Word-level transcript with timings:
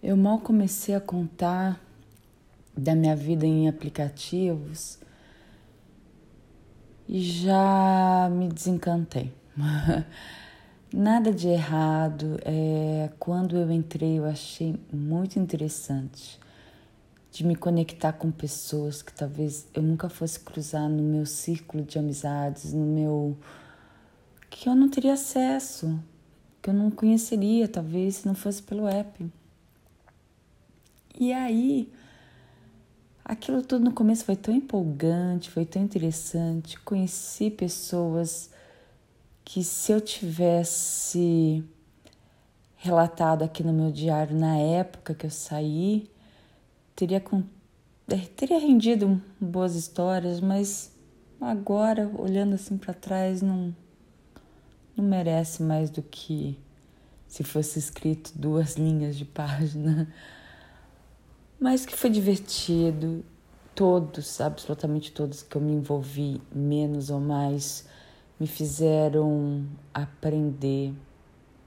Eu 0.00 0.16
mal 0.16 0.38
comecei 0.38 0.94
a 0.94 1.00
contar 1.00 1.80
da 2.76 2.94
minha 2.94 3.16
vida 3.16 3.44
em 3.44 3.68
aplicativos 3.68 4.96
e 7.08 7.20
já 7.20 8.30
me 8.30 8.48
desencantei. 8.48 9.34
Nada 10.94 11.32
de 11.32 11.48
errado. 11.48 12.38
É, 12.44 13.10
quando 13.18 13.56
eu 13.56 13.72
entrei, 13.72 14.20
eu 14.20 14.24
achei 14.24 14.78
muito 14.92 15.36
interessante 15.36 16.38
de 17.32 17.44
me 17.44 17.56
conectar 17.56 18.12
com 18.12 18.30
pessoas 18.30 19.02
que 19.02 19.12
talvez 19.12 19.66
eu 19.74 19.82
nunca 19.82 20.08
fosse 20.08 20.38
cruzar 20.38 20.88
no 20.88 21.02
meu 21.02 21.26
círculo 21.26 21.82
de 21.82 21.98
amizades, 21.98 22.72
no 22.72 22.86
meu. 22.86 23.36
que 24.48 24.68
eu 24.68 24.76
não 24.76 24.88
teria 24.88 25.14
acesso, 25.14 25.98
que 26.62 26.70
eu 26.70 26.74
não 26.74 26.88
conheceria, 26.88 27.66
talvez, 27.66 28.16
se 28.16 28.26
não 28.26 28.34
fosse 28.36 28.62
pelo 28.62 28.86
app. 28.86 29.28
E 31.20 31.32
aí, 31.32 31.92
aquilo 33.24 33.60
tudo 33.60 33.84
no 33.84 33.92
começo 33.92 34.24
foi 34.24 34.36
tão 34.36 34.54
empolgante, 34.54 35.50
foi 35.50 35.66
tão 35.66 35.82
interessante. 35.82 36.78
Conheci 36.78 37.50
pessoas 37.50 38.50
que, 39.44 39.64
se 39.64 39.90
eu 39.90 40.00
tivesse 40.00 41.64
relatado 42.76 43.42
aqui 43.42 43.64
no 43.64 43.72
meu 43.72 43.90
diário 43.90 44.36
na 44.36 44.58
época 44.58 45.12
que 45.12 45.26
eu 45.26 45.30
saí, 45.30 46.08
teria, 46.94 47.20
é, 48.06 48.16
teria 48.36 48.60
rendido 48.60 49.20
boas 49.40 49.74
histórias, 49.74 50.40
mas 50.40 50.92
agora, 51.40 52.08
olhando 52.16 52.54
assim 52.54 52.78
para 52.78 52.94
trás, 52.94 53.42
não, 53.42 53.74
não 54.96 55.04
merece 55.04 55.64
mais 55.64 55.90
do 55.90 56.00
que 56.00 56.56
se 57.26 57.42
fosse 57.42 57.80
escrito 57.80 58.30
duas 58.36 58.74
linhas 58.78 59.16
de 59.16 59.24
página 59.24 60.06
mas 61.60 61.84
que 61.84 61.96
foi 61.96 62.10
divertido. 62.10 63.24
Todos, 63.74 64.40
absolutamente 64.40 65.12
todos 65.12 65.42
que 65.42 65.56
eu 65.56 65.60
me 65.60 65.72
envolvi, 65.72 66.42
menos 66.52 67.10
ou 67.10 67.20
mais, 67.20 67.86
me 68.38 68.46
fizeram 68.46 69.64
aprender 69.94 70.92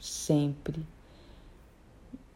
sempre. 0.00 0.84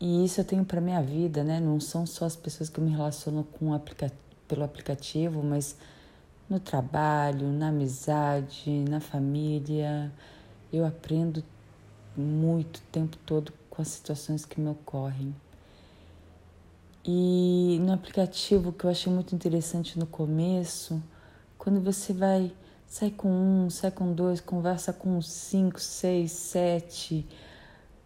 E 0.01 0.25
isso 0.25 0.41
eu 0.41 0.45
tenho 0.45 0.65
para 0.65 0.81
minha 0.81 1.03
vida, 1.03 1.43
né? 1.43 1.59
Não 1.59 1.81
são 1.81 2.07
só 2.07 2.27
as 2.27 2.37
pessoas 2.37 2.69
que 2.69 2.79
eu 2.79 2.85
me 2.85 2.91
relaciono 2.91 3.43
com 3.43 3.75
aplica 3.75 4.13
pelo 4.47 4.63
aplicativo, 4.63 5.43
mas 5.43 5.77
no 6.49 6.61
trabalho, 6.61 7.49
na 7.49 7.69
amizade, 7.69 8.71
na 8.89 9.01
família. 9.01 10.13
Eu 10.73 10.87
aprendo 10.87 11.43
muito 12.17 12.77
o 12.77 12.83
tempo 12.93 13.17
todo 13.27 13.53
com 13.69 13.83
as 13.83 13.89
situações 13.89 14.45
que 14.45 14.61
me 14.61 14.69
ocorrem. 14.69 15.35
E 17.09 17.79
no 17.83 17.93
aplicativo 17.93 18.73
que 18.73 18.85
eu 18.85 18.91
achei 18.91 19.13
muito 19.13 19.33
interessante 19.33 19.97
no 19.97 20.07
começo, 20.07 21.01
quando 21.57 21.81
você 21.81 22.13
vai, 22.13 22.53
sai 22.85 23.13
com 23.13 23.31
um, 23.31 23.71
sai 23.71 23.93
com 23.93 24.13
dois, 24.13 24.41
conversa 24.41 24.93
com 24.93 25.23
cinco, 25.23 25.79
seis, 25.81 26.33
sete, 26.33 27.25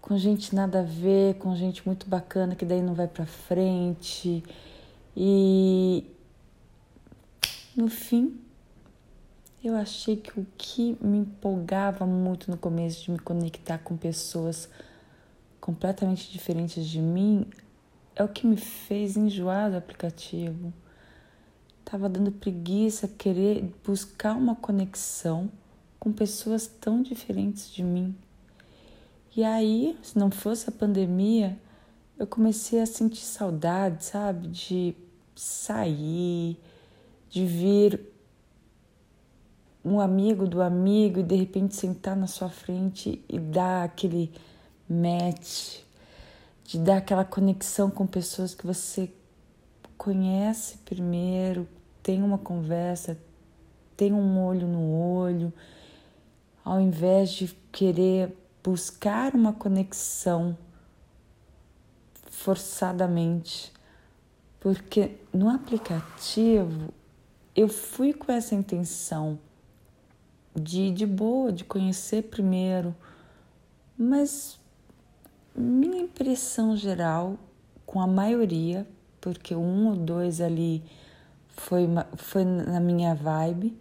com 0.03 0.19
gente 0.19 0.55
nada 0.55 0.81
a 0.81 0.83
ver, 0.83 1.37
com 1.37 1.57
gente 1.57 1.87
muito 1.87 2.07
bacana 2.07 2.55
que 2.55 2.67
daí 2.67 2.83
não 2.83 2.93
vai 2.93 3.09
pra 3.09 3.25
frente. 3.25 4.45
E 5.17 6.05
no 7.75 7.89
fim, 7.89 8.39
eu 9.65 9.77
achei 9.77 10.17
que 10.17 10.39
o 10.39 10.47
que 10.59 10.99
me 11.01 11.19
empolgava 11.19 12.05
muito 12.05 12.51
no 12.51 12.59
começo 12.59 13.05
de 13.05 13.13
me 13.13 13.19
conectar 13.19 13.79
com 13.79 13.97
pessoas 13.97 14.69
completamente 15.59 16.31
diferentes 16.31 16.85
de 16.85 17.01
mim 17.01 17.47
é 18.21 18.25
o 18.25 18.29
que 18.29 18.47
me 18.47 18.57
fez 18.59 19.17
enjoar 19.17 19.71
do 19.71 19.79
aplicativo. 19.79 20.75
Tava 21.83 22.07
dando 22.07 22.31
preguiça 22.31 23.09
querer 23.09 23.65
buscar 23.83 24.35
uma 24.37 24.55
conexão 24.55 25.51
com 25.99 26.13
pessoas 26.13 26.67
tão 26.67 27.03
diferentes 27.03 27.73
de 27.73 27.83
mim. 27.83 28.15
E 29.35 29.43
aí, 29.43 29.99
se 30.03 30.19
não 30.19 30.31
fosse 30.31 30.69
a 30.69 30.73
pandemia, 30.73 31.59
eu 32.19 32.27
comecei 32.27 32.83
a 32.83 32.87
sentir 32.87 33.25
saudade, 33.25 34.05
sabe? 34.05 34.49
De 34.49 34.95
sair, 35.35 36.59
de 37.31 37.47
vir 37.47 38.01
um 39.83 39.99
amigo 39.99 40.47
do 40.47 40.61
amigo 40.61 41.21
e 41.21 41.23
de 41.23 41.37
repente 41.37 41.75
sentar 41.75 42.15
na 42.15 42.27
sua 42.27 42.51
frente 42.51 43.25
e 43.27 43.39
dar 43.39 43.85
aquele 43.85 44.31
match 44.87 45.89
de 46.71 46.79
dar 46.79 46.99
aquela 46.99 47.25
conexão 47.25 47.91
com 47.91 48.07
pessoas 48.07 48.55
que 48.55 48.65
você 48.65 49.13
conhece 49.99 50.79
primeiro, 50.85 51.67
tem 52.01 52.23
uma 52.23 52.39
conversa, 52.39 53.19
tem 53.97 54.13
um 54.13 54.41
olho 54.41 54.69
no 54.69 54.89
olho, 54.95 55.53
ao 56.65 56.81
invés 56.81 57.33
de 57.33 57.49
querer 57.73 58.37
buscar 58.63 59.35
uma 59.35 59.53
conexão 59.53 60.57
forçadamente. 62.31 63.73
Porque 64.61 65.17
no 65.35 65.49
aplicativo 65.49 66.95
eu 67.53 67.67
fui 67.67 68.13
com 68.13 68.31
essa 68.31 68.55
intenção 68.55 69.41
de 70.55 70.93
de 70.93 71.05
boa, 71.05 71.51
de 71.51 71.65
conhecer 71.65 72.23
primeiro, 72.31 72.95
mas 73.99 74.60
minha 75.55 76.03
impressão 76.03 76.77
geral, 76.77 77.37
com 77.87 78.01
a 78.01 78.07
maioria, 78.07 78.87
porque 79.21 79.55
um 79.55 79.89
ou 79.89 79.97
dois 79.97 80.41
ali 80.41 80.83
foi, 81.49 81.87
foi 82.17 82.45
na 82.45 82.81
minha 82.81 83.15
vibe, 83.15 83.77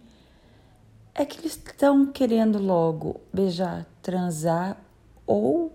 é 1.13 1.25
que 1.25 1.39
eles 1.39 1.53
estão 1.53 2.05
querendo 2.05 2.59
logo 2.59 3.19
beijar, 3.33 3.85
transar 4.01 4.77
ou 5.25 5.71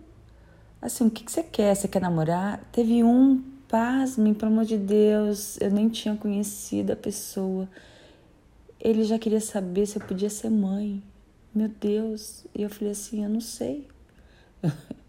assim, 0.81 1.06
o 1.06 1.10
que, 1.10 1.25
que 1.25 1.32
você 1.32 1.43
quer? 1.43 1.75
Você 1.75 1.88
quer 1.88 2.00
namorar? 2.00 2.62
Teve 2.72 3.03
um, 3.03 3.43
pasme, 3.69 4.34
pelo 4.34 4.53
amor 4.53 4.65
de 4.65 4.78
Deus, 4.78 5.61
eu 5.61 5.71
nem 5.71 5.88
tinha 5.88 6.15
conhecido 6.16 6.93
a 6.93 6.97
pessoa. 6.97 7.69
Ele 8.78 9.03
já 9.03 9.19
queria 9.19 9.41
saber 9.41 9.87
se 9.87 9.97
eu 9.99 10.06
podia 10.06 10.31
ser 10.31 10.50
mãe. 10.50 11.03
Meu 11.55 11.69
Deus. 11.69 12.44
E 12.55 12.62
eu 12.62 12.71
falei 12.71 12.93
assim, 12.93 13.25
eu 13.25 13.31
não 13.31 13.41
sei. 13.41 13.88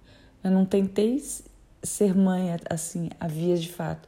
Eu 0.45 0.51
não 0.51 0.63
tentei 0.63 1.19
ser 1.81 2.15
mãe 2.15 2.55
assim, 2.69 3.09
a 3.19 3.27
de 3.27 3.73
fato. 3.73 4.07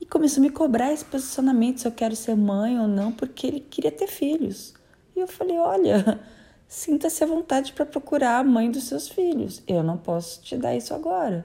E 0.00 0.06
começou 0.06 0.40
a 0.40 0.46
me 0.46 0.50
cobrar 0.50 0.92
esse 0.92 1.04
posicionamento 1.04 1.80
se 1.80 1.88
eu 1.88 1.90
quero 1.90 2.14
ser 2.14 2.36
mãe 2.36 2.78
ou 2.78 2.86
não, 2.86 3.10
porque 3.10 3.48
ele 3.48 3.58
queria 3.58 3.90
ter 3.90 4.06
filhos. 4.06 4.72
E 5.16 5.18
eu 5.18 5.26
falei: 5.26 5.58
olha, 5.58 6.20
sinta-se 6.68 7.24
à 7.24 7.26
vontade 7.26 7.72
para 7.72 7.84
procurar 7.84 8.38
a 8.38 8.44
mãe 8.44 8.70
dos 8.70 8.84
seus 8.84 9.08
filhos. 9.08 9.60
Eu 9.66 9.82
não 9.82 9.98
posso 9.98 10.40
te 10.40 10.56
dar 10.56 10.76
isso 10.76 10.94
agora. 10.94 11.44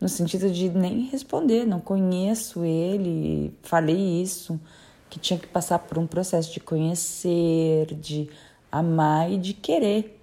No 0.00 0.08
sentido 0.08 0.50
de 0.50 0.68
nem 0.68 1.02
responder, 1.02 1.64
não 1.64 1.78
conheço 1.78 2.64
ele, 2.64 3.56
falei 3.62 4.20
isso, 4.20 4.60
que 5.08 5.20
tinha 5.20 5.38
que 5.38 5.46
passar 5.46 5.78
por 5.78 5.98
um 5.98 6.06
processo 6.06 6.52
de 6.52 6.58
conhecer, 6.58 7.94
de 7.94 8.28
amar 8.72 9.30
e 9.30 9.38
de 9.38 9.54
querer. 9.54 10.19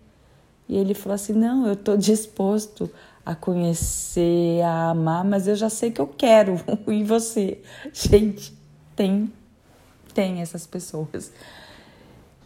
E 0.67 0.75
ele 0.77 0.93
falou 0.93 1.15
assim: 1.15 1.33
Não, 1.33 1.65
eu 1.65 1.73
estou 1.73 1.97
disposto 1.97 2.89
a 3.25 3.35
conhecer, 3.35 4.61
a 4.61 4.91
amar, 4.91 5.23
mas 5.25 5.47
eu 5.47 5.55
já 5.55 5.69
sei 5.69 5.91
que 5.91 5.99
eu 5.99 6.07
quero. 6.07 6.55
E 6.87 7.03
você? 7.03 7.61
Gente, 7.93 8.57
tem, 8.95 9.31
tem 10.13 10.41
essas 10.41 10.65
pessoas. 10.65 11.31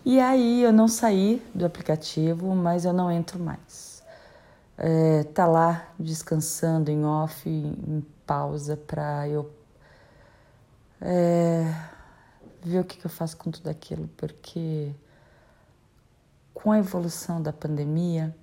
E 0.04 0.20
aí 0.20 0.64
eu 0.64 0.74
não 0.74 0.88
saí 0.88 1.42
do 1.54 1.66
aplicativo, 1.66 2.56
mas 2.56 2.86
eu 2.86 2.94
não 2.94 3.12
entro 3.12 3.40
mais. 3.40 4.02
É, 4.78 5.24
tá 5.26 5.46
lá 5.46 5.88
descansando 6.00 6.90
em 6.90 7.06
off, 7.06 7.48
em 7.48 8.04
pausa, 8.26 8.76
para 8.76 9.28
eu 9.28 9.52
é, 11.00 11.72
ver 12.64 12.80
o 12.80 12.84
que, 12.84 12.98
que 12.98 13.06
eu 13.06 13.12
faço 13.12 13.38
com 13.38 13.52
tudo 13.52 13.70
aquilo, 13.70 14.10
porque 14.18 14.92
com 16.54 16.72
a 16.72 16.80
evolução 16.80 17.42
da 17.42 17.54
pandemia, 17.54 18.36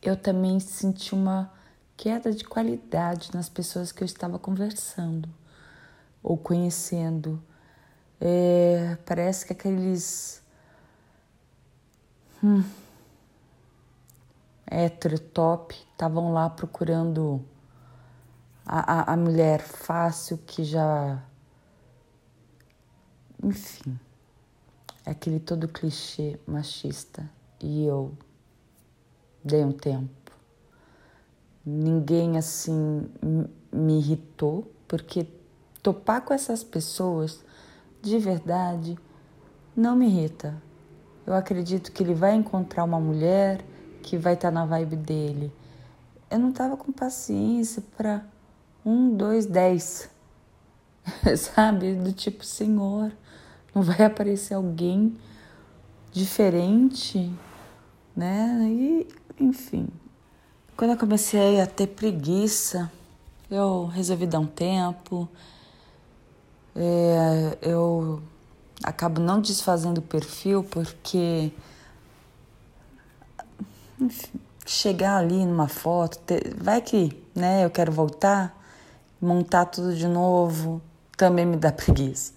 eu 0.00 0.16
também 0.16 0.58
senti 0.58 1.14
uma 1.14 1.52
queda 1.96 2.32
de 2.32 2.44
qualidade 2.44 3.30
nas 3.32 3.48
pessoas 3.48 3.92
que 3.92 4.02
eu 4.02 4.06
estava 4.06 4.38
conversando 4.38 5.28
ou 6.22 6.36
conhecendo. 6.36 7.42
É, 8.20 8.96
parece 9.04 9.46
que 9.46 9.52
aqueles 9.52 10.42
hum, 12.42 12.64
hétero 14.66 15.18
top 15.18 15.74
estavam 15.92 16.32
lá 16.32 16.48
procurando 16.50 17.44
a, 18.64 19.12
a, 19.12 19.12
a 19.14 19.16
mulher 19.16 19.60
fácil 19.60 20.38
que 20.38 20.64
já. 20.64 21.22
Enfim 23.42 23.98
aquele 25.04 25.40
todo 25.40 25.68
clichê 25.68 26.38
machista. 26.46 27.28
E 27.60 27.84
eu 27.84 28.12
dei 29.44 29.64
um 29.64 29.72
tempo. 29.72 30.10
ninguém 31.64 32.36
assim 32.36 33.08
me 33.72 33.98
irritou, 33.98 34.72
porque 34.88 35.26
topar 35.82 36.22
com 36.22 36.34
essas 36.34 36.64
pessoas 36.64 37.44
de 38.00 38.18
verdade 38.18 38.98
não 39.76 39.96
me 39.96 40.06
irrita. 40.06 40.60
Eu 41.24 41.34
acredito 41.34 41.92
que 41.92 42.02
ele 42.02 42.14
vai 42.14 42.34
encontrar 42.34 42.84
uma 42.84 42.98
mulher 42.98 43.64
que 44.02 44.16
vai 44.16 44.34
estar 44.34 44.48
tá 44.48 44.54
na 44.54 44.66
vibe 44.66 44.96
dele. 44.96 45.52
Eu 46.28 46.38
não 46.38 46.52
tava 46.52 46.76
com 46.76 46.90
paciência 46.90 47.82
para 47.96 48.24
um, 48.84 49.14
dois, 49.14 49.46
dez, 49.46 50.10
sabe? 51.36 51.94
Do 51.94 52.12
tipo, 52.12 52.44
Senhor, 52.44 53.12
não 53.74 53.82
vai 53.82 54.02
aparecer 54.04 54.54
alguém 54.54 55.16
diferente, 56.12 57.32
né? 58.16 58.66
E, 58.68 59.08
enfim. 59.40 59.88
Quando 60.76 60.92
eu 60.92 60.98
comecei 60.98 61.60
a 61.60 61.66
ter 61.66 61.88
preguiça, 61.88 62.90
eu 63.50 63.86
resolvi 63.86 64.26
dar 64.26 64.40
um 64.40 64.46
tempo. 64.46 65.28
É, 66.74 67.58
eu 67.62 68.22
acabo 68.82 69.20
não 69.20 69.40
desfazendo 69.40 69.98
o 69.98 70.02
perfil 70.02 70.64
porque 70.64 71.52
enfim, 74.00 74.40
chegar 74.66 75.16
ali 75.16 75.44
numa 75.44 75.68
foto, 75.68 76.18
ter, 76.18 76.54
vai 76.56 76.80
que, 76.80 77.22
né, 77.34 77.64
eu 77.64 77.70
quero 77.70 77.92
voltar, 77.92 78.58
montar 79.20 79.66
tudo 79.66 79.94
de 79.94 80.08
novo, 80.08 80.82
também 81.16 81.46
me 81.46 81.56
dá 81.56 81.70
preguiça. 81.72 82.32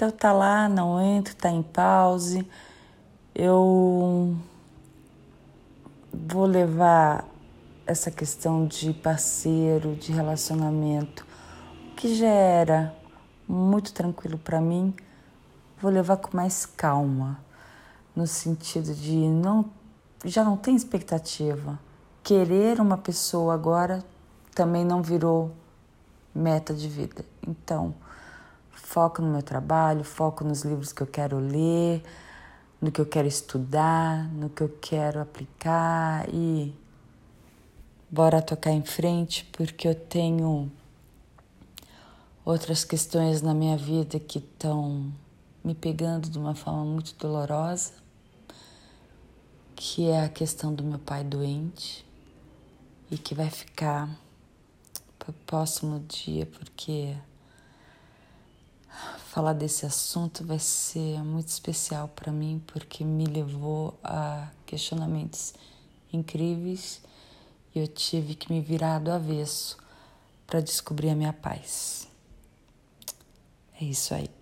Então 0.00 0.10
tá 0.10 0.32
lá, 0.32 0.66
não 0.66 0.98
entro, 0.98 1.36
tá 1.36 1.50
em 1.50 1.62
pause. 1.62 2.48
Eu 3.34 4.34
vou 6.10 6.46
levar 6.46 7.28
essa 7.86 8.10
questão 8.10 8.66
de 8.66 8.94
parceiro, 8.94 9.94
de 9.96 10.10
relacionamento, 10.10 11.26
que 11.98 12.14
já 12.14 12.30
era 12.30 12.96
muito 13.46 13.92
tranquilo 13.92 14.38
para 14.38 14.58
mim, 14.58 14.94
vou 15.78 15.90
levar 15.90 16.16
com 16.16 16.34
mais 16.34 16.64
calma, 16.64 17.38
no 18.16 18.26
sentido 18.26 18.94
de 18.94 19.14
não 19.14 19.70
já 20.24 20.42
não 20.42 20.56
tem 20.56 20.74
expectativa. 20.74 21.78
Querer 22.22 22.80
uma 22.80 22.96
pessoa 22.96 23.52
agora 23.52 24.02
também 24.54 24.82
não 24.82 25.02
virou 25.02 25.54
meta 26.34 26.72
de 26.72 26.88
vida. 26.88 27.22
Então, 27.46 27.94
foco 28.82 29.22
no 29.22 29.30
meu 29.30 29.42
trabalho, 29.42 30.04
foco 30.04 30.44
nos 30.44 30.62
livros 30.62 30.92
que 30.92 31.02
eu 31.02 31.06
quero 31.06 31.38
ler, 31.38 32.02
no 32.80 32.90
que 32.90 33.00
eu 33.00 33.06
quero 33.06 33.28
estudar, 33.28 34.28
no 34.32 34.48
que 34.48 34.62
eu 34.62 34.68
quero 34.80 35.20
aplicar 35.20 36.28
e 36.32 36.74
bora 38.10 38.42
tocar 38.42 38.72
em 38.72 38.82
frente 38.82 39.48
porque 39.52 39.86
eu 39.86 39.94
tenho 39.94 40.70
outras 42.44 42.84
questões 42.84 43.42
na 43.42 43.54
minha 43.54 43.76
vida 43.76 44.18
que 44.18 44.38
estão 44.38 45.12
me 45.62 45.74
pegando 45.74 46.28
de 46.28 46.38
uma 46.38 46.54
forma 46.54 46.84
muito 46.84 47.14
dolorosa 47.16 48.00
que 49.82 50.10
é 50.10 50.24
a 50.24 50.28
questão 50.28 50.74
do 50.74 50.84
meu 50.84 50.98
pai 50.98 51.24
doente 51.24 52.04
e 53.10 53.16
que 53.16 53.34
vai 53.34 53.48
ficar 53.48 54.10
para 55.18 55.30
o 55.30 55.32
próximo 55.46 56.00
dia, 56.00 56.44
porque 56.44 57.16
falar 59.30 59.52
desse 59.52 59.86
assunto 59.86 60.44
vai 60.44 60.58
ser 60.58 61.22
muito 61.22 61.46
especial 61.46 62.08
para 62.08 62.32
mim, 62.32 62.60
porque 62.66 63.04
me 63.04 63.26
levou 63.26 63.96
a 64.02 64.48
questionamentos 64.66 65.54
incríveis 66.12 67.00
e 67.72 67.78
eu 67.78 67.86
tive 67.86 68.34
que 68.34 68.52
me 68.52 68.60
virar 68.60 68.98
do 68.98 69.12
avesso 69.12 69.78
para 70.48 70.60
descobrir 70.60 71.10
a 71.10 71.14
minha 71.14 71.32
paz. 71.32 72.08
É 73.80 73.84
isso 73.84 74.12
aí. 74.12 74.39